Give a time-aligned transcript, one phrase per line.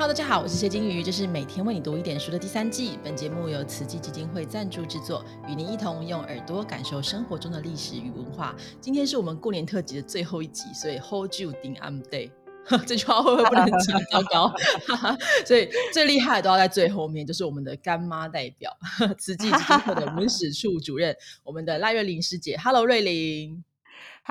[0.00, 2.98] Hello，大家好，我是谢金鱼，这是每天为你读一点书的第三季。
[3.04, 8.56] 本节目由慈济基金会赞助制作，与您一同用耳朵感受生活中的历史与文化。
[8.80, 12.30] 今天是我们过年特辑的最后一集，所以 Hold you in am day，
[12.86, 14.00] 这句话会不会不能讲？
[14.10, 14.54] 糟糕，
[15.44, 18.74] 所以最厉害的都要在最后面，就是我们的干妈代表，
[19.18, 22.56] 慈济基金会的文史处主任，我们的赖瑞玲师姐。
[22.56, 23.62] Hello，瑞玲。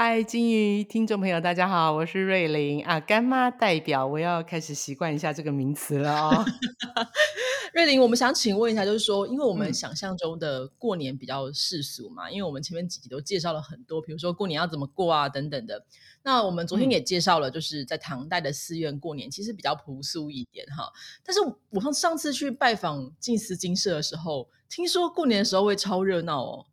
[0.02, 6.46] 嗨，金鱼听众朋友，大家好，我是瑞玲啊，干妈代表，我要开始习惯一下这个名词了哦。
[7.76, 15.84] 瑞玲，我们想请问一下，就是说，因为我们想象中的过年比较世俗嘛，因为我们前面几集都介绍了很多，比如说过年要怎么过啊等等的。
[16.24, 20.90] 那我们昨天也介绍了，就是在唐代的寺院过年，其实比较朴素一点哈。
[21.26, 26.66] 但是我上上次去拜访静思金舍的时候，听说过年的时候会超热闹哦。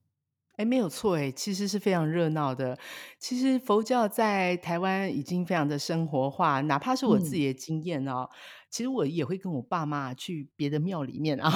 [0.57, 2.79] 哎，没有错哎，其实是非常热闹的。
[3.19, 8.29] 其实佛教在台湾已经非常的生活化，哪怕是我自己的经验哦。
[8.69, 11.51] 其实我也会跟我爸妈去别的庙里面啊，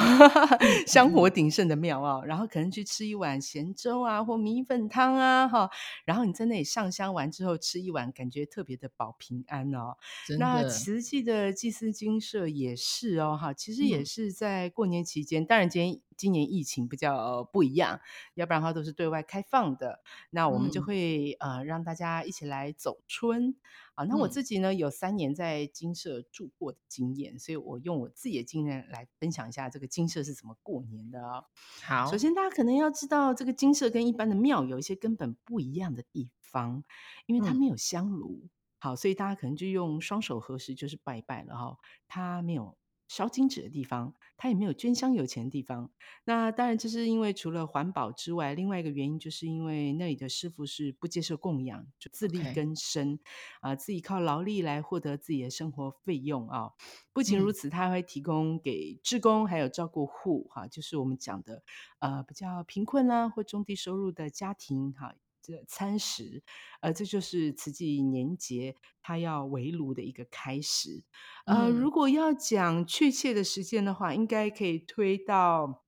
[0.87, 5.69] 香火鼎盛的庙啊，然后可能去吃一碗咸粥啊，或米粉汤啊，哈。
[6.05, 9.97] 然后你在那里上香完之后吃一碗，感觉特别的保平安哦。
[10.39, 17.99] 那慈济的祭司精舍也是哦，哈，其实也是在过年期间，当然今天今年疫情比较不一样，
[18.35, 20.03] 要不然的话都是对外开放的。
[20.29, 23.57] 那我们就会呃让大家一起来走春。
[23.95, 31.45] 啊，那我自己呢有三年在金舍住过的经验，所以我用我自己的经验来分享一下这个金舍是怎么过年的哦。
[31.83, 36.85] 好，首先大家可能要知道，这个金舍跟一般的庙有一些根本不一样的地方，
[37.25, 38.48] 因为它没有香炉。
[38.79, 42.77] 好，所以大家可能就用双手合十就是拜拜了哈，它没有。
[43.11, 45.91] 烧金纸的地方，它也没有捐香油钱的地方。
[46.22, 53.19] 那当然，这是因为除了环保之外，另外一个原因就是因为那里的师傅是不接受供养，就自力更生
[53.62, 56.70] 啊，自己靠劳力来获得自己的生活费用啊。
[57.12, 61.64] 不仅如此，他还会提供给职工还有照顾户哈，就是我们讲的
[61.98, 65.17] 呃比较贫困啦或中低收入的家庭哈。
[65.42, 66.42] 这餐食，
[66.80, 71.02] 呃，这就是慈济年节他要围炉的一个开始。
[71.46, 75.84] 呃，如果要讲确切的时间的话，应该可以推到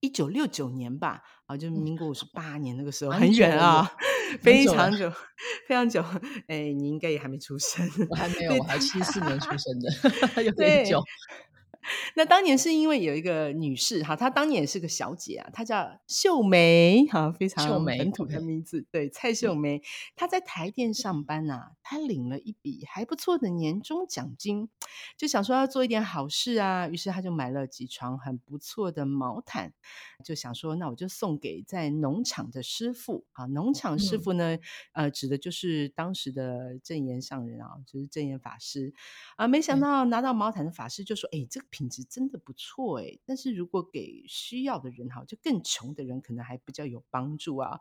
[0.00, 3.90] 一九六九年吧，啊，就民国五十八年那个时候，很远啊，
[4.40, 5.10] 非常久，
[5.66, 6.02] 非常久。
[6.46, 9.80] 哎，你应该也还没出生，我还 没有，我还七四年出生
[10.34, 11.02] 的， 有点久。
[12.14, 19.80] 那当年是因为有一个女士哈，她当年也是个小姐啊，她叫秀梅哈，非常本土的名字，对，蔡秀梅。
[20.16, 24.68] 她在台电上班呐，她领了一笔还不错的年终奖金，
[25.16, 29.72] 就想说要做一点好事啊，于是她就买了几床很不错的毛毯，
[30.24, 33.24] 就想说那我就送给在农场的师傅。
[33.32, 34.58] 啊，农场师傅呢，
[34.92, 38.92] 呃，指的就是当时的正言上人啊，就是正言法师。
[39.36, 41.66] 啊，没想到拿到毛毯的法师就说，哎，这个。
[41.78, 47.78] 品质真的不错哎，但是如果给需要的人哈，就更穷的人可能还比较有帮助啊。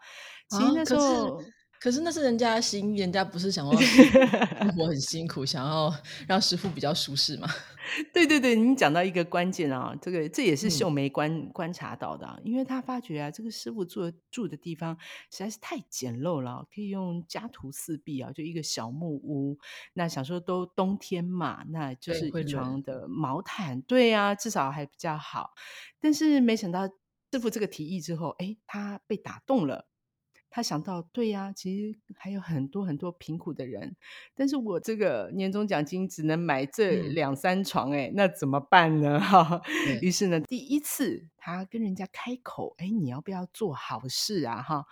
[0.49, 1.41] 其实那时候。
[1.79, 5.93] 可是那是人家的心，人家不是想要生 活很辛苦，想要
[6.27, 7.47] 让师傅比较舒适嘛？
[8.13, 14.97] 对对对，你讲到一个关键啊，这个这也是秀梅观观察到的，因为她发觉啊，这个师傅住住的地方
[15.31, 19.57] 实在是太简陋了，可以用家徒四壁啊，就一个小木屋。
[19.93, 25.51] 那想说都冬天嘛，那就是一床的毛毯，对呀，至少还比较好。
[26.01, 26.87] 但是没想到
[27.31, 29.87] 师傅这个提议之后，哎，他被打动了。
[30.49, 33.95] 他想到，对呀，其实还有很多很多贫苦的人，
[34.33, 39.19] 但是我这个年终奖金只能买这两三床，哎，那怎么办呢？
[39.21, 39.61] 哈，
[40.01, 44.61] 于是呢，第一次他跟人家开口，哎，你要不要做好事啊？
[44.61, 44.85] 哈，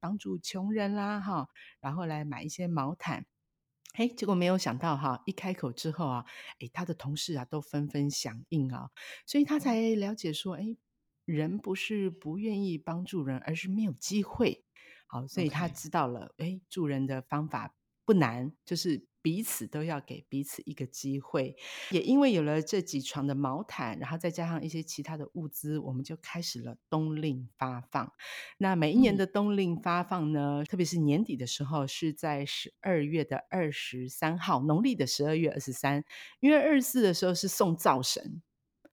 [0.00, 1.48] 帮助穷人啦，哈，
[1.80, 3.26] 然后来买一些毛毯，
[3.94, 6.24] 哎，结果没有想到，哈，一开口之后啊，
[6.58, 8.90] 哎，他的同事啊都纷纷响应啊，
[9.26, 10.76] 所以他才了解说，哎，
[11.26, 14.64] 人不是不愿意帮助人，而是没有机会。
[15.12, 17.74] 好，所以他知道了，哎，助人的方法
[18.06, 21.54] 不难，就是彼此都要给彼此一个机会。
[21.90, 28.10] 也因为有了这几床的毛毯，然后再加上一些其他的物资，我们就开始了冬令发放。
[28.56, 36.02] 那每一年的冬令发放呢，特别是年底的时候，是在十二月的二十三号，农历的十二月二十三，
[36.40, 38.40] 因为二十四的时候是送灶神。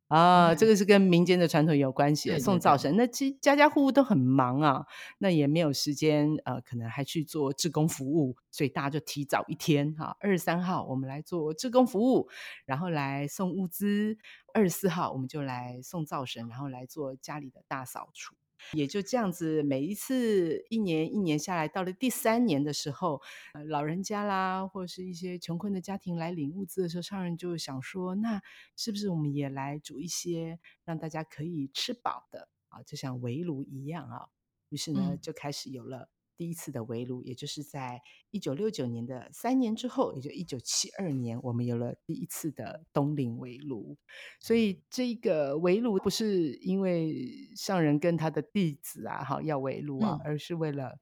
[0.10, 2.96] 啊，这个是跟民间的传统有关系的，送灶神。
[2.98, 4.86] 那其家家户户都很忙啊，
[5.20, 12.28] 那也没有时间，呃，可能还去做志工服务，所以大家就提早一天哈，二十三号我们来做志工服务，
[12.66, 14.18] 然后来送物资；
[14.54, 18.36] 二十四号我们就来送灶神，然后来做家里的大扫除。
[18.74, 23.22] 也就这样子，每一次一年一年下来，到了第三年的时候，
[23.54, 28.42] 呃，老人家啦，或者是一些穷困的家庭来领物资的时候，商人就想说，那
[28.76, 34.28] 是不是我们也来煮一些让大家可以吃饱的啊，就像围炉一样啊？
[34.70, 36.10] 于是呢，嗯就开始有了
[36.40, 38.02] 第一次的围炉，也就是在
[38.32, 43.98] 一九六九年的三年之后，也就一九七二年，我们有了第一次的冬令围炉。
[44.40, 50.98] 所以这个围炉不是因为上人跟他的弟子啊，哈要围炉啊，嗯，而是为了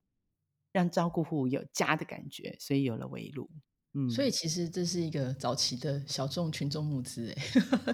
[0.72, 3.48] 让照顾户有家的感觉，所以有了围炉。
[3.98, 7.36] 嗯，所以其实这是一个早期的小众群众募资，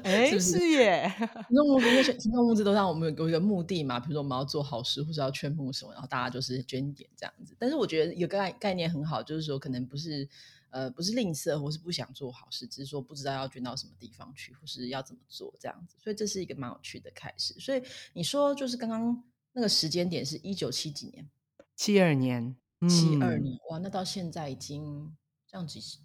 [0.03, 0.59] 哎，是哎，不是？
[0.59, 7.55] 是耶，群众募资，因为群群众募资都让我们有有一个目的嘛，比如说我们要做好事或者要劝募什么，然后大家就是捐一点这样子。
[7.57, 10.27] 但是我觉得有个概概念很好，就是说可能不是
[10.71, 15.95] 呃不是吝啬或是不想做好事，只是说不知道要捐到什么地方去，或是要怎么做这样子。
[16.03, 17.53] 所以这是一个蛮有趣的开始。
[17.61, 17.81] 所以
[18.13, 19.23] 你说就是刚刚
[19.53, 21.29] 那个时间点是一九七几年，
[21.77, 25.15] 七二年，嗯，七二年，哇，那到现在已经
[25.53, 25.99] 这样几十，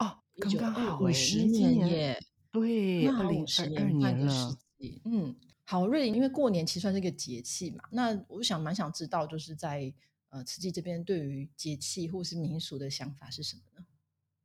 [0.00, 5.00] 哦，刚刚好五十年年耶，对，那五十零二二年，了，纪。
[5.06, 5.34] 嗯，
[5.64, 9.90] 好，瑞玲，因为过年其实算是一个节气嘛，那我想蛮想知道，就是在
[10.28, 13.86] 呃慈济这边对于节气或是民俗的想法是什么呢？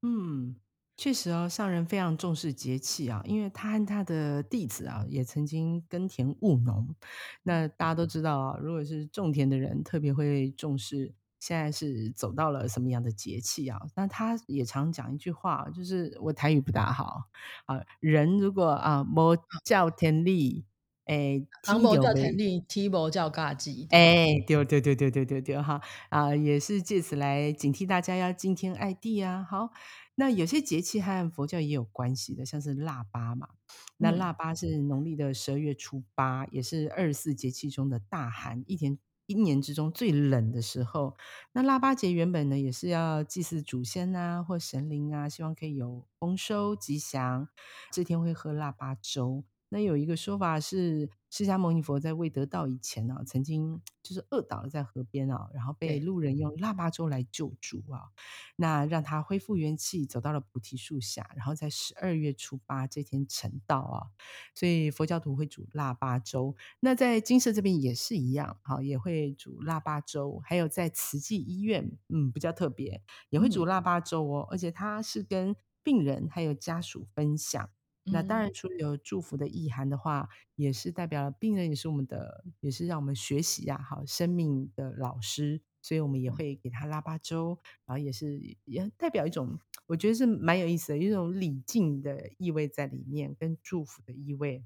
[0.03, 0.55] 嗯，
[0.95, 6.95] 确实哦，上人非常重视节气啊，因为他和他的弟子啊，也曾经耕田务农。
[7.43, 13.81] 那大家都知道啊，如果是种田的人，特别会重视现在是走到了什么样的节气啊。
[13.95, 17.23] 那他也常讲一句话，就是我台语不大好
[17.65, 19.35] 啊，人如果啊没
[19.65, 20.65] 叫天力，
[21.05, 23.97] 哎，昂摩天就没叫田力，T 波叫尬记，对吧？
[23.97, 29.43] 哎，对对对对对对对哈啊，也是借此来警惕大家要敬天爱地啊。
[29.49, 29.71] 好，
[30.15, 33.49] 那有些节气和佛教也有关系的，像是腊八嘛。
[33.97, 38.97] 那嗯，腊八是农历的十二月初八，也是二十四节气中的大寒，一年
[39.31, 41.15] 一年之中最冷的时候。
[41.53, 47.47] 那腊八节原本呢，也是要祭祀祖先啊或神灵啊，希望可以有丰收吉祥。
[47.91, 49.43] 这天会喝腊八粥。
[49.73, 58.11] 那有一个说法是，释迦牟尼佛在未得道以前呢、曾经就是饿倒了在河边啊，然后被，路人用腊八粥来救助啊，
[58.57, 64.11] 那让他恢复元气，走到了菩提树下，然后在十二月初八这天成道啊，
[64.53, 66.53] 所以佛教徒会煮腊八粥。
[66.81, 77.69] 那在金色这边也是一样，好，也会煮腊八粥，还有在慈济医院，嗯，比较特别，也会煮嗯腊八粥哦，而且它是跟病人还有家属分享。
[78.09, 94.65] 那当嗯，然，除了有祝福的意涵的话，也是代表了病人也是我们的，也是让我们学习呀、好生命的老师，所以我们也会给他拉八粥，然后也是也代表一种，我觉得是蛮有意思的一种礼敬的意味在里面，跟祝福的意味。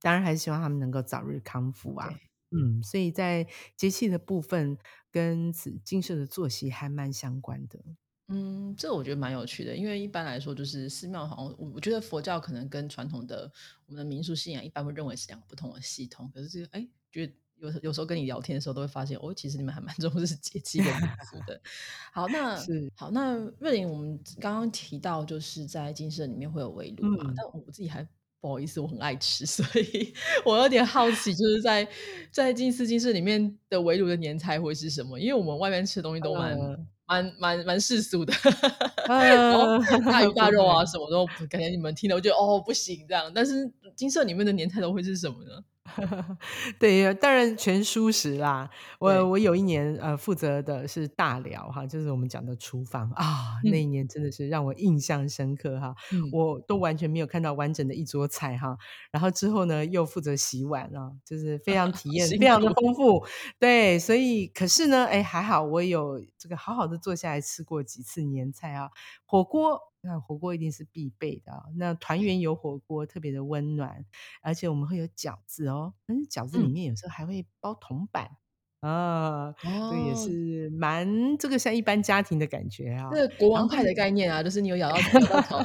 [0.00, 2.20] 当然，还是希望他们能够早日康复啊。
[2.50, 4.78] 嗯，所以在节气的部分
[5.10, 7.96] 跟此金色的作息还蛮相关的。
[8.28, 13.50] 嗯，这我觉得蛮有趣的，因为一般来说，就是寺庙好像我我觉得佛教可能跟传统的
[13.86, 21.60] 我们的民俗信仰一般会认为是两个不同的系统，可是这个哎，觉得有有时候跟你聊天的时候都会发现，哦，其实你们还蛮重视节气跟民俗的。
[22.12, 22.56] 好，那，
[22.94, 28.06] 好，那瑞玲，我们刚刚提到就是在金舍里面会有围炉嘛，嗯，但我自己还
[28.40, 30.12] 不好意思，我很爱吃，所以
[30.44, 31.88] 我有点好奇，就是在
[32.30, 35.18] 在金丝金舍里面的围炉的年菜会是什么？
[35.18, 38.32] 因为我们外面吃的东西都蛮呃，蛮蛮蛮世俗的，
[39.08, 40.66] 然后呃，大鱼大肉。
[40.66, 45.62] 啊什么都感觉你们听了我觉得哦不行这样，但是金色里面的年菜都会是什么呢？
[46.78, 48.68] 对，当然全蔬食啦。
[48.98, 58.76] 我，我有一年呃负责的是大寮哈，就是我们讲的厨房啊，那一嗯年真的是让我印象深刻哈，嗯，我都完全没有看到完整的一桌菜哈。
[59.10, 63.24] 然后之后呢，又负责洗碗啊，就是非常体好验非常的丰富。
[63.58, 68.90] 对，所以可是呢，哎，还好我有这个好好的坐下来吃过几次年菜啊，
[69.24, 69.80] 火锅。
[70.06, 74.04] 那火锅一定是必备的啊，那团圆有火锅特别的温暖，
[74.42, 78.30] 而且我们会有饺子哦，但是饺子里嗯，面有时候还会包铜板，
[78.80, 83.08] 啊，这个也哦，是蛮这个像一般家庭的感觉啊。
[83.10, 84.98] 这个国王派的概念啊，就是你有咬到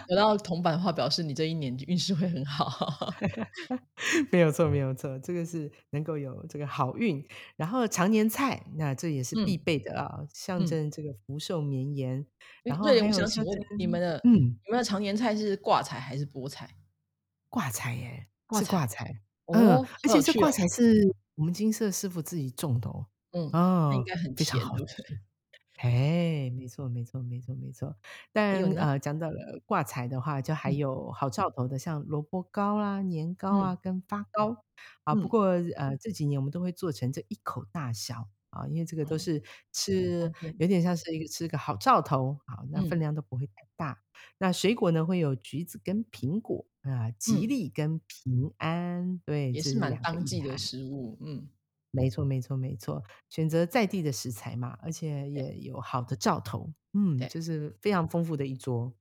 [0.07, 3.13] 咬到铜板的话，表示你这一年运势会很好。
[4.31, 7.23] 没有错，没有错，这个是能够有这个好运。
[7.57, 12.25] 然后常年菜，那这也是必嗯备的啊，象嗯，征这个福寿绵延。
[12.63, 16.69] 然后还我想请问你们的嗯，你们的常年菜是挂菜还是菠菜？
[17.49, 18.27] 挂菜耶，
[18.57, 19.21] 是挂挂菜，
[19.53, 23.51] 嗯，哦，而且这挂好有趣哦，菜是我们金色师傅自己种的哦，嗯，
[23.87, 25.01] 那应哦，该很甜，非常好吃。
[25.03, 25.19] 对不对？
[25.77, 27.95] 哎，没错没错没错没错。
[28.31, 28.63] 但？
[28.75, 30.73] 呃，讲到了挂彩的话，就还嗯。
[30.73, 33.59] 有好兆头的，像萝卜糕啦、年糕嗯。
[33.59, 34.65] 啊跟发糕。
[35.05, 35.29] 啊，不嗯。
[35.29, 35.45] 过，
[35.77, 39.19] 呃，这几年我们都会做成这一口大小，啊，因为这个都哦。
[39.19, 40.31] 是吃。
[40.59, 43.01] 有点像是一个吃个好兆头，好，那分嗯。
[43.01, 43.99] 量都不会太大。
[44.39, 47.47] 那水果呢，会有橘子跟苹果，啊，吉嗯。
[47.47, 50.57] 利跟平安，对，也是蛮当季的。
[50.57, 51.47] 食物，嗯。
[51.93, 55.29] 没错没错没错，选择在地的食材嘛，而且。
[55.29, 58.93] 也有好的兆头，嗯，就是非常丰富的一桌。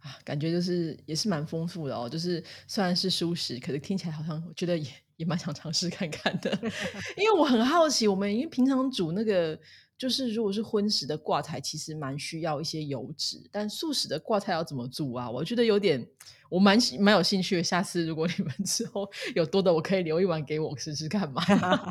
[0.00, 6.50] 啊，感觉就是也是蛮丰富的哦，就是虽然是素食，可是听起来好像我觉得也也蛮想尝试看看的。
[7.16, 9.58] 因为我很好奇，我们因为平常煮那个
[9.98, 15.30] 就是如果是荤食的挂菜，其实蛮需要一些油脂，但素食的挂菜要怎么煮啊？
[15.30, 16.06] 我觉得有点
[16.48, 21.42] 我蛮蛮有兴趣的，下次如果你们 之后有多的，我可以留一碗给我试试看嘛。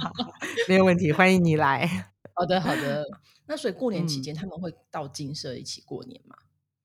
[0.70, 2.12] 没有问题，欢迎你来。
[2.34, 3.04] 好的好的，
[3.48, 4.24] 那所以过年期嗯。
[4.24, 6.36] 间他们会到金舍一起过年吗？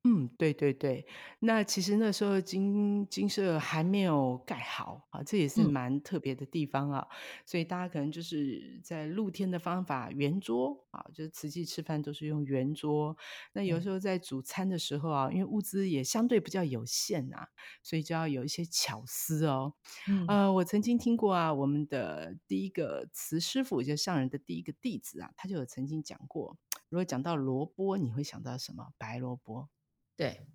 [0.04, 1.06] 嗯，对对对。
[1.40, 5.70] 那其实那时候金金舍还没有盖好，啊，这也是嗯。
[5.70, 7.06] 蛮特别的地方啊。
[7.44, 13.14] 所以大家可能就是在露天的方法圆桌，啊，就是慈济吃饭都是用圆桌。
[13.52, 13.82] 那有对。
[13.82, 17.48] 时候在煮餐的时候啊，因为物资也相对比较有限啊，
[17.82, 19.74] 所以就要有一些巧思哦。
[20.06, 20.24] 嗯。
[20.28, 26.56] 呃，我曾经听过啊，我们的第一个慈师傅，就上人的第一个弟子啊，他就有曾经讲过，
[26.88, 28.94] 如果讲到萝卜，你会想到什么？
[28.96, 29.68] 白萝卜。
[30.20, 30.46] 对。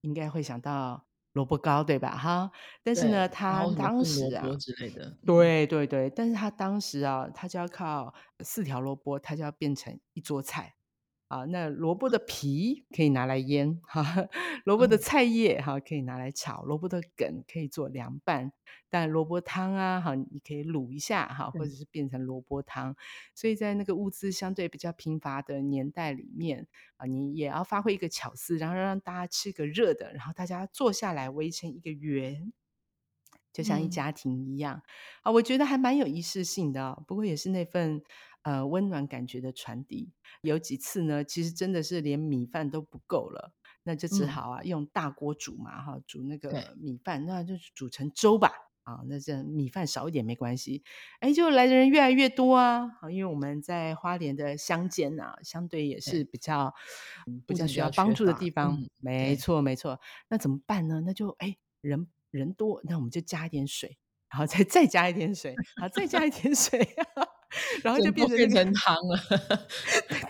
[0.00, 2.16] 应该会想到萝卜糕，对吧？
[2.16, 2.50] 哈，
[2.82, 5.18] 但是，呢，他当时啊之类的，嗯。
[5.26, 10.74] 对对对，但是他当时啊，他就要靠四条萝卜，他就要变成一桌菜。
[11.30, 14.02] 啊，那萝卜的皮可以拿来腌 哈，
[14.64, 14.98] 萝卜的嗯。
[14.98, 18.50] 菜叶，哈，可以拿来炒，萝卜的梗可以做凉拌，
[18.90, 21.70] 但萝卜汤啊，哈，你可以卤一下，哈，或者。
[21.70, 22.96] 是变成萝卜汤。
[23.32, 32.52] 所以在那个物资相对比较贫乏的年代里面，啊，你也要发挥一个巧思，然后让大家吃个热的，然后大家坐下来围成一个圆。
[33.52, 33.90] 就像一嗯。
[33.90, 34.80] 家庭一样，
[35.22, 38.00] 啊，我觉得还蛮有仪式性的哦，不过也是那份，
[38.42, 40.12] 呃，温暖感觉的传递。
[40.42, 44.28] 有几次呢，其实真的是连米饭都不够了，那就只嗯。
[44.28, 46.64] 好啊，用大锅煮嘛，哈，煮那对。
[46.64, 48.50] 个米饭，那就煮成粥吧，
[48.84, 50.82] 啊，那这样米饭少一点没关系。
[51.20, 56.00] 诶，结果来的人越来越多啊，啊，因为我们在花莲的乡间啊，相对也。
[56.00, 56.74] 是比较
[57.46, 58.80] 比较需要帮助的，地方。
[58.80, 59.36] 嗯，没对。
[59.36, 61.02] 错没错，那怎么办呢？
[61.04, 63.98] 那就哎，人人多，那我们就加一点水，
[64.30, 66.78] 然后再再加一点水，好，再加一点水，
[67.82, 69.18] 然后就变成那个变成汤了。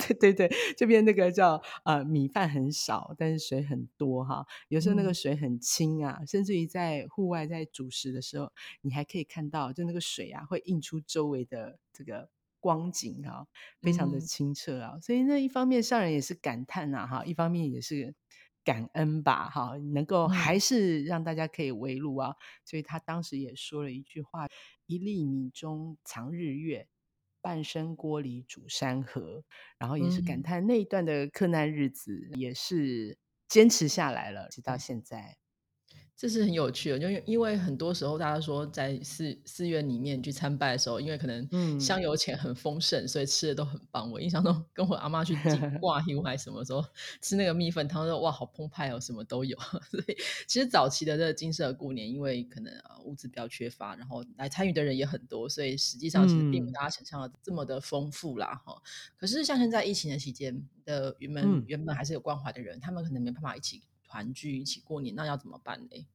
[0.08, 4.44] 对对对对，这边那个叫，呃，米饭很少，但是水很多哈。
[4.68, 5.14] 有时候那个嗯。
[5.14, 8.50] 水很清啊，甚至于在户外在煮食的时候，
[8.82, 12.28] 你还可以看到，就那个水啊，会映出周围的这个
[12.60, 13.46] 光景啊，
[13.80, 14.20] 非常的嗯。
[14.20, 14.98] 清澈啊。
[15.02, 18.14] 所以那一方面上人也是感叹啊哈，一方面也是
[18.64, 20.52] 感恩吧，哈，能够嗯。
[20.52, 22.34] 还是让大家可以围炉啊。
[22.64, 24.46] 所以他当时也说了一句话
[24.86, 26.88] ：“一粒米中藏日月，
[27.40, 29.44] 半生锅里煮山河。”
[29.78, 30.44] 然后也是感嗯。
[30.44, 33.18] 叹那一段的克难日子，也是
[33.48, 34.76] 坚持下来了，直到。
[34.78, 35.36] 现在。
[36.20, 41.40] 这是很有趣的，就因因为很多时候大家说在寺寺院里面去参拜的时候，因为可能
[41.80, 42.02] 香嗯。
[42.02, 44.10] 油钱很丰盛，所以吃的都很棒。
[44.12, 46.84] 我印象中跟我阿妈去祭 挂香还什么时候，
[47.22, 49.56] 吃那个米粉汤说：“哇，好澎湃哦，什么都有。
[49.90, 56.72] ”所以其实早期的这个金色过年，因为可能，呃，物资比较缺乏，然后来参与的人也很多，所以实际上其实并没嗯。
[56.72, 58.74] 大家想象的这么的丰富啦，哈。
[59.16, 61.64] 可是像现在疫情的期间的原本嗯。
[61.66, 66.06] 原本还是有关怀的人，他们可能没办法一起团聚，一起过年，那要怎么办呢？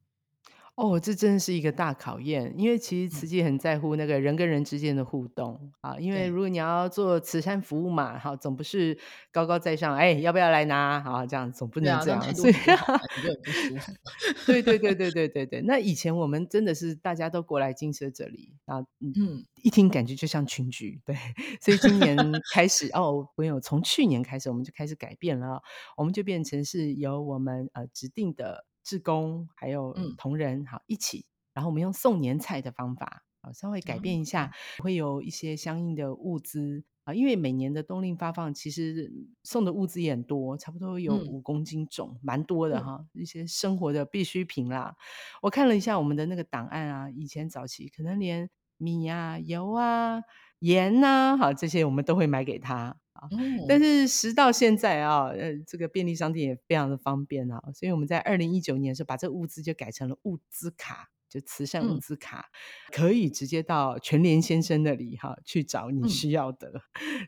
[0.76, 2.52] 哦，这真的是一个大考验。
[2.56, 3.10] 因为其实嗯。
[3.10, 6.26] 慈济很在乎那个人跟人之间的互动，啊，因为。
[6.28, 8.98] 如果你要做慈善服务嘛，哈，总不是
[9.32, 12.20] 高高在上，“哎，要不要来拿？”啊，这样总不能这样。
[14.44, 19.44] 对对对对对对对，那以前我们真的是大家都过来精舍这里，啊，嗯，嗯。
[19.62, 21.16] 一听感觉就像群聚，对。
[21.60, 22.16] 所以今年
[22.52, 25.62] 开始哦，朋友，从去年开始我们就开始改变了，
[25.96, 30.14] 我们就变成是由我们，呃，指定的志工，还有嗯。
[30.16, 34.46] 同仁，好，一起，然后我们用送年菜的方法，啊，稍微改变一下，
[34.78, 34.84] 哦。
[34.84, 36.84] 会有一些相应的物资。
[37.04, 39.12] 啊，因为每年的冬令发放，其实
[39.44, 41.40] 送的物资也很多，差不多有五。
[41.40, 42.84] 公斤重，蛮多的嗯。
[42.84, 44.96] 哈，一些生活的必需品啦。
[45.42, 50.20] 我看了一下我们的那个档案啊，以前早期可能连米啊、油啊、
[50.58, 53.28] 盐呐，哈，这些我们都会买给他，啊。
[53.68, 53.82] 但哦。
[53.82, 62.00] 是时到现在啊，呃，这个便利商店也非常的方便啊，所以我们在二零一九年的时候把这个物资就改成了物资卡，就慈善物嗯。
[62.00, 62.46] 资卡，
[62.92, 66.08] 可以直接到全联先生那里哈，去找你嗯。
[66.08, 66.68] 需要的。
[66.74, 66.80] 哦，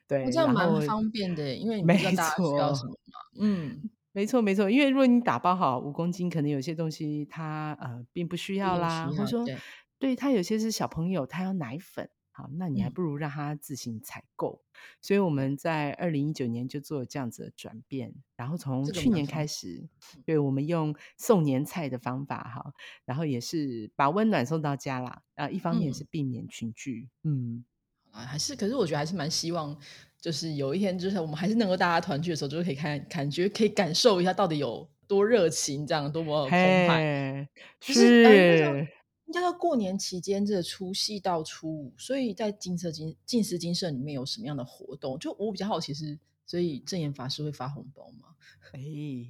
[0.07, 2.88] 对，这样蛮方便的，因为你知道没大家需要什错。
[2.88, 3.47] 么嘛。
[3.47, 3.90] 嗯。
[4.12, 9.59] 没错没错，因为如果你打包好五公斤，可能有些东西他，呃，并不需要啦，或者，说对。
[10.00, 12.92] 对，他有些是小朋友，他要奶粉，好，那你还嗯。
[12.92, 14.62] 不如让他自行采购。
[15.00, 15.38] 所以我。
[15.38, 20.23] 们在二零一九年就做了这样子的转变，然后从去年开始，嗯。
[20.26, 22.73] 对，我们用送年菜的方法哈，
[23.04, 26.09] 然后也是把温暖送到家啦，啊，一方面是嗯。
[26.11, 27.64] 避免群聚，嗯。
[28.11, 29.78] 啊，还是可是我觉得还是蛮希望，
[30.21, 37.49] 就是有一天就是我们还是能够大家团聚的时候，就是可以看感觉可以感受一下到底有多热情，这样多么澎湃。
[37.80, 38.88] 是。
[39.28, 45.18] 应该说过年期间这个除夕到初五，所以在金色金进食金社里面有什么样的活动？
[45.18, 48.35] 就我比较好奇是，所以正言法师会发红包吗？
[48.73, 48.80] 哎，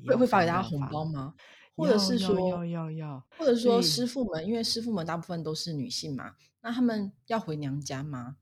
[0.07, 1.35] 会会发给大家红，包吗？
[1.75, 3.83] 或者是说要要要要，或者说。
[3.83, 8.37] 师傅们因为师傅们大部分都是女性嘛，那他们要回娘家吗？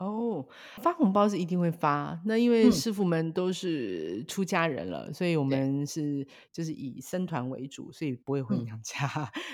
[0.00, 0.46] 哦，
[0.82, 2.70] 发红包是一定会发，那因为嗯。
[2.70, 5.66] 师傅们都是出家人了，所以我对。
[5.66, 8.60] 们是就是以僧团为主，所以不会回嗯。
[8.60, 9.08] 娘家。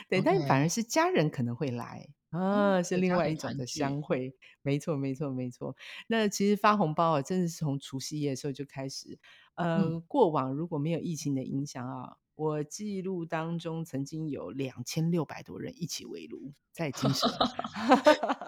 [0.09, 0.69] 对，但反而 OK。
[0.69, 2.09] 是家人可能会来，
[2.51, 3.95] 哦，啊，是另外一种的聚。
[3.95, 4.35] 相会。
[4.63, 5.77] 没错没错没错。
[6.09, 9.19] 那其实发红包啊，真的是从除夕夜的时候就开始。
[9.57, 9.95] 嗯。
[9.95, 17.29] 呃，过往如果没有疫情的影响啊，我记录当中曾经有两千六百多人一起围炉，在 精舍。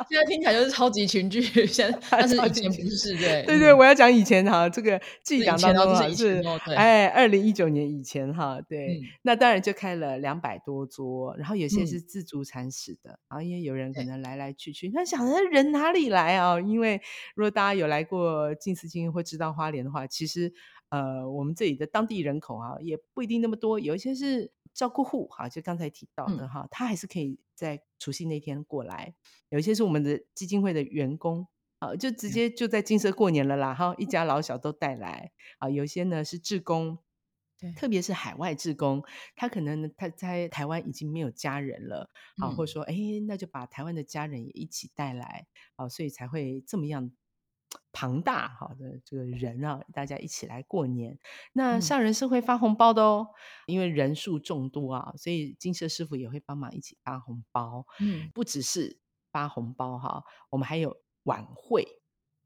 [0.08, 3.78] 现在听起来就是超级群聚，现 在但是以前不是，对，对对，嗯。
[3.78, 6.74] 我要讲以前哈，这个记忆是以前哦，档当中啊，是是。
[6.74, 8.86] 哎二零一九年以前哈，对。
[8.98, 9.02] 嗯。
[9.22, 11.86] 那当然就开了200多桌，然后有些嗯。
[11.86, 14.02] 是自助餐式的，然后也有人可。
[14.04, 16.60] 能来来去去，那想着人哪里来啊？
[16.60, 17.00] 因为
[17.34, 20.52] 如果大家有来过近思金会知道花莲的话，其实，
[20.94, 26.48] 呃，我们这里的当地人口啊，也不一定那么多，有一些是照顾户哈，就刚才提到的嗯。
[26.48, 29.12] 哈，他还是可以在除夕那天过来。
[29.48, 31.48] 有一些是我们的基金会的员工，
[31.80, 32.30] 啊，就直。
[32.30, 35.32] 接就在金色过年了啦哈，一家老小都带来。
[35.58, 36.98] 啊，有些呢是志工，
[37.58, 37.72] 对。
[37.72, 39.02] 特别是海外志工，
[39.34, 42.08] 他可能他在台湾已经没有家人了，
[42.40, 42.72] 啊，或者嗯。
[42.72, 42.94] 说，哎，
[43.26, 47.10] 那就把台湾的家人也一起带来，啊，所以才会这么样
[47.92, 51.18] 庞大哈的这个人啊，大家一起来过年。
[51.52, 51.80] 那嗯。
[51.80, 53.28] 上人是会发红包的哦，
[53.66, 57.86] 因为人数众多啊，所以金舍师傅也会帮忙一起发红包。
[58.00, 58.30] 嗯。
[58.34, 58.98] 不只是
[59.30, 61.86] 发红包哈，我们还有晚会。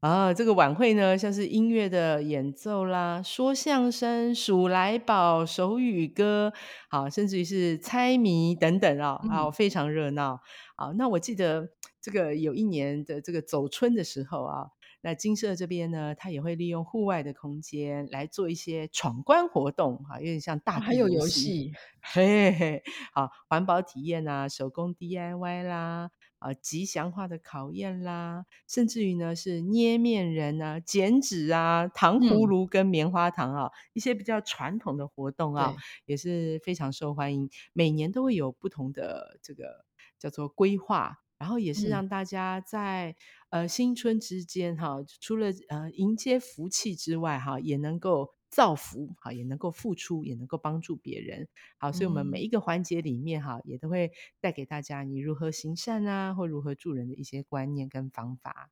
[0.01, 6.53] 啊，这个晚会呢，像是音乐的演奏啦，说相声、数来宝、手语歌，
[6.89, 9.51] 好，甚至于是猜谜等等啊，啊，嗯。
[9.51, 10.39] 非常热闹。
[10.77, 11.67] 啊，那我记得
[12.01, 14.67] 这个有一年的这个走春的时候啊，
[15.01, 21.73] 那金色这边呢，它也会利用户外的空间来做一些闯关活动，哈，有点像大哦，还地有游戏。
[22.01, 22.83] 嘿嘿，
[23.13, 32.49] 好，环保体验啊，手工 DIY 啦，啊，吉祥化的考验啦，甚至于呢是捏面人啊、剪纸啊、糖葫嗯。
[32.49, 37.49] 芦跟棉花糖啊，一些比较传统的活动啊，也是非常受欢迎。
[37.73, 39.85] 每年都会有不同的这个
[40.17, 41.89] 叫做规划，然后也是嗯。
[41.89, 43.15] 让大家在，
[43.49, 51.47] 呃，新春之间哈，除了，呃，迎接福气之外哈，也能够造福，哈，也能够付出，也能够帮助别人。
[51.77, 52.43] 好，所以我们每嗯。
[52.43, 58.69] 一个环节里面哈，也都会带给大家你如何行善啊，或如何助人的一些观念跟方法。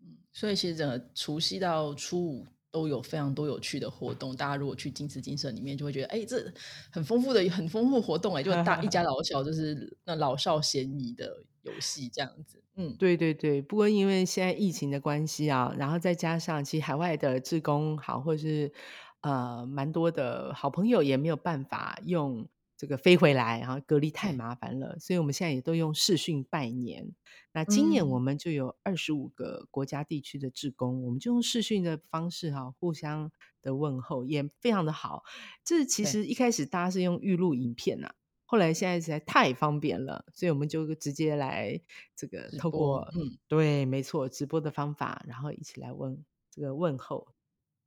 [0.00, 6.52] 嗯，所以其实整个除夕到初五都有非常多有趣的活动，大家如果去金池精舍里面就会觉得，哎，这
[6.90, 12.96] 很丰富的很丰富活动哎，就大一家老小就是那老少咸宜的游戏这样子，嗯。
[12.98, 18.72] 对对对，不过因为现在疫情的关系啊，然后再加上其实海外的志工好，或是，
[19.20, 24.32] 呃，蛮多的好朋友也没有办法用这个飞回来，然后隔离太。
[24.32, 27.12] 麻烦了，所以我们现在也都用视讯拜年。
[27.52, 28.20] 那今年我嗯。
[28.20, 33.30] 们就有二十五个国家地区的志工，我们就用视讯的方式哈，互相
[33.62, 35.22] 的问候，也非常的好。
[35.64, 36.06] 这其对。
[36.06, 38.10] 实一开始大家是用预录影片呐，
[38.46, 41.78] 后来现在实在太方便了，所以我们就直接来
[42.14, 43.36] 这个透过嗯。
[43.48, 47.26] 对，没错，直播的方法，然后一起来问这个问候。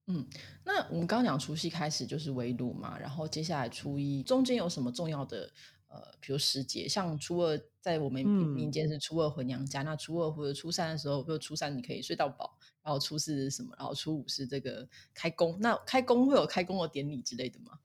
[0.08, 0.28] 嗯，
[0.65, 5.52] 那我们刚刚讲除夕开始就是围炉嘛，然后接下来初一中间有什么重要的，
[5.88, 8.72] 呃，比如时节，像初二在我们民。
[8.72, 17.80] 间是初二回娘家，那初二或者初三的时候，或者初三你可以睡到饱，然后初四是什么，然后初五是这个开工，那开工会有开工的典礼之类的吗？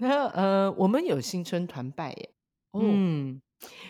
[0.00, 2.30] 那呃，我们有新春团拜耶。
[2.70, 2.80] 哦。
[2.82, 3.42] 嗯，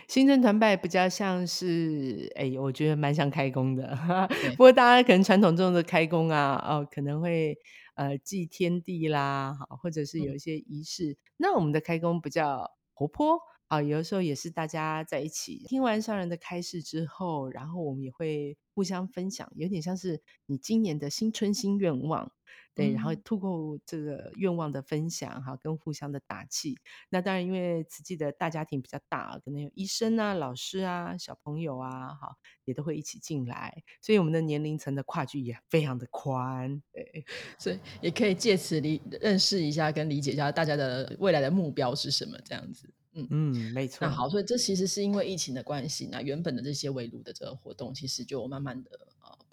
[0.09, 3.95] 新春团拜比较像是哎，我觉得蛮像开工的。
[3.97, 4.27] 哈。
[4.59, 7.57] 不过大家可能传统中的开工啊，哦，可能会，
[7.95, 10.35] 呃，祭天地啦，好，或者是有嗯。
[10.35, 11.17] 一些仪式。
[11.37, 13.39] 那我们的开工比较活泼，
[13.71, 22.33] 啊，有的时候也是大家在一起听完上人的开示之后，然后我们也会互相分享，有点像是你今年的新春新愿望。
[22.75, 26.79] 对，然后嗯透过这个愿望的分享，哈，跟互相的打气。
[27.11, 36.83] 那当然，因为慈济的大家庭比较大，可能有医生啊、老师啊、小朋友啊，哈，也都会一起进来，所以我们的年龄层的跨距也非常的宽。
[36.93, 37.25] 对，
[37.57, 42.93] 所以也可以借此理认识一下跟理解一下大家的未来的目标是什么，这样子。
[43.15, 43.31] 嗯。
[43.31, 43.99] 嗯，没错。
[44.07, 48.91] 那好，所以这其实是因为疫情的关系，那原本的这些围炉的这个活动，其实就慢慢的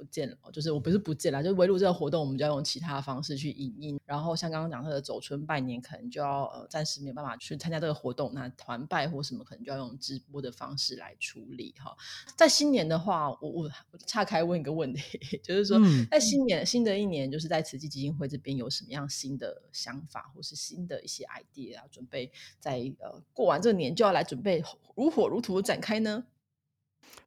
[0.07, 0.37] 见了。
[0.51, 3.99] 就是我不是不见了，就是围炉这个活动，我们就要用其他方式去引应。
[4.05, 11.95] 然后像刚刚讲的走春拜年，可能就要呃暂时没有办法去参加这个活动，那团拜或什么可能就要用直播的方式来处理哈。
[12.35, 24.63] 在新年的话，我我我岔开问一个问题， 就是说嗯在新年新的一年，就是在慈济基金会这边有什么样新的想法，或是新的一些 idea 啊，准备在呃过完这个年就要来准备
[24.95, 26.25] 如火如荼的展开呢？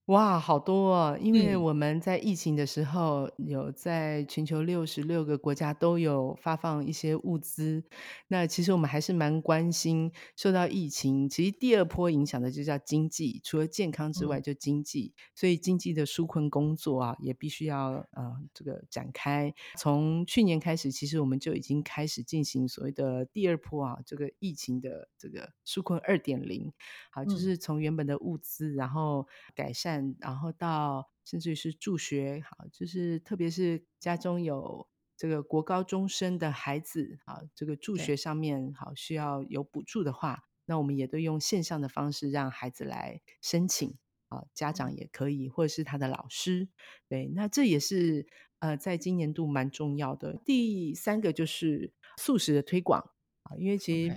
[0.07, 1.19] 哇，好多哦！
[1.21, 7.85] 因为嗯我们在疫情的时候，有在全球六十六个国家都有发放一些物资。
[8.27, 15.15] 那其实我们还是蛮关心，受到疫情，其实第二波影响的就叫经济，除了健康之外，嗯就经济。
[15.37, 19.55] 所以经济的纾困工作啊，也必须要呃这个展开。
[19.79, 26.73] 从去年开始，其实我们就已经开始进行所谓的第二波啊，这个疫情的这个纾困二点零。
[27.13, 29.89] 好，就嗯是从原本的物资，然后改善，
[30.20, 43.96] 然后到甚至于是助学，好，就是特别是家中有这个国高中生的孩子，啊，这个助学，上面好需要有补助的话，那我们也都用线上的方式让孩子来申请，
[44.29, 46.68] 啊，家长嗯也可以，或者是他的老师，
[47.09, 48.26] 对，那这也是
[48.59, 50.40] 呃在今年度蛮重要的。
[50.44, 53.11] 第三个就是素食的推广。
[53.51, 54.15] 啊，因为其实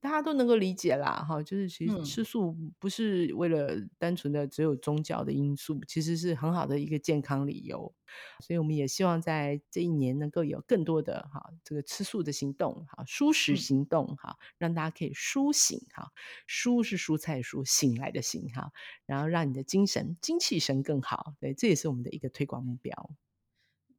[0.00, 7.92] 大家都能够理解啦，哈，就是其实嗯吃素不是为了单纯的只有宗教的因素，其实是很好的一个健康理由。
[8.40, 13.56] 所以我们也希望在这一年能够有更多的哈这个吃素的行动，哈，蔬食嗯。
[13.56, 16.10] 行动，哈，让大家可以苏醒，哈，
[16.48, 18.70] 蔬是蔬菜蔬，醒来的醒，哈，
[19.04, 23.10] 然后让你的精神精气神更好，对，这也是我们的一个推广目标。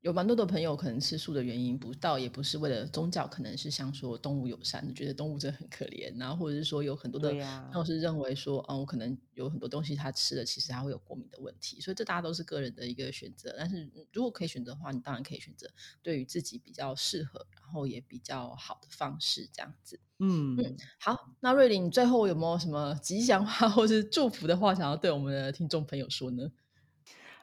[0.01, 13.53] 有蛮多的朋友可能吃素的原因，不到也不是为了宗教，可能是像说动物友善，觉得动物真的很可怜，然后或者是说有很多的对呀、朋友是认为说，嗯，我可能有很多东西他吃了，其实他会有过敏的问题，所以这大家都是个人的一个选择。
[13.57, 15.67] 但是嗯如果可以选择的话，你当然可以选择
[16.01, 19.99] 对于自己比较适合，然后也比较好的方式，这样子。
[20.19, 20.77] 嗯，嗯。
[20.97, 26.49] 好，那瑞玲，你最后有没有什么吉祥话或是祝福的话，想要对我们的听众朋友说呢？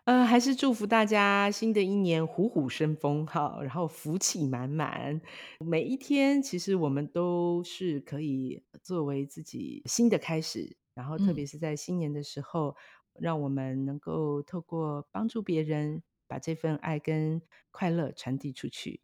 [0.06, 5.20] 呃，还是祝福大家新的一年虎虎生风哈，然后福气满满。
[5.58, 11.46] 每一天其实我们都是可以作为自己新的开始，然后特别嗯。
[11.46, 12.76] 是在新年的时候，
[13.18, 17.42] 让我们能够透过帮助别人，把这份爱跟
[17.72, 19.00] 快乐传递出去。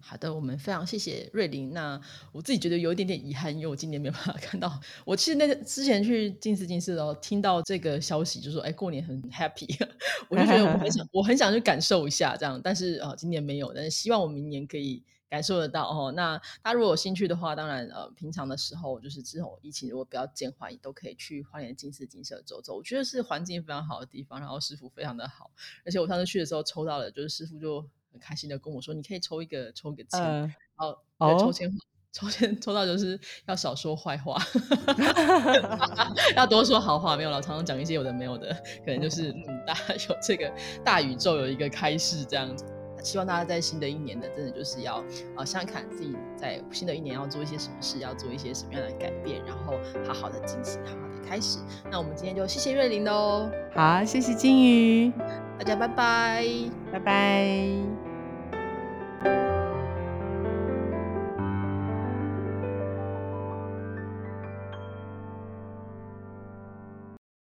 [0.00, 1.72] 好的，我们非常谢谢瑞玲。
[1.72, 2.00] 那
[2.32, 4.80] 我自己觉得有一点点遗憾，因为我今年没有办法 看到。
[5.04, 9.66] 我其实那个之前去近视近视的时候，听到这个消息，就说哎，过年很 happy，
[10.28, 12.60] 我就觉得我很想，我很想去感受一下这样。
[12.62, 16.12] 但是啊、呃今年没有，但是希望我明年可以感受得到哦。
[16.12, 22.76] 那大家如果有兴趣的话，当然呃，平常的时候就是之后疫情如果比较减缓，都可以去花莲近视近视走走。
[22.76, 25.50] 我觉得是环境非常好的地方，然后师傅非常的好。
[25.84, 31.72] 而且我上次去的时候抽到了，就是师傅就很开心的跟我说：“你可以抽一个抽一个签。”呃，然后对，抽哦，签
[32.12, 34.36] 抽签抽到就是要少说坏话，
[36.36, 37.16] 要多说好话。
[37.16, 38.52] 没有了，常常讲一些有的没有的，
[38.84, 40.52] 可能就是嗯，大家 有这个
[40.84, 42.66] 大宇宙有一个开始这样子。
[43.02, 45.02] 希望大家在新的一年呢，真的就是要
[45.36, 49.72] 呃想想看自己在新的一年要做一些什么事，要做一些什么样的改变，然后
[50.06, 51.58] 好好的进行，好好的开始。
[51.90, 55.12] 那我们今天就谢谢瑞玲喽，好，谢谢金鱼，
[55.62, 56.44] 大家拜拜。
[56.90, 58.11] 拜拜。